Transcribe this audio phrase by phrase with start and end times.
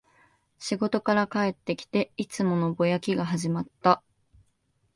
[0.57, 4.01] 仕事から帰ってきて、いつものぼやきが始まった